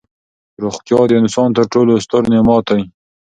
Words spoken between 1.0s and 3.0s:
د انسان تر ټولو ستر نعمت دی.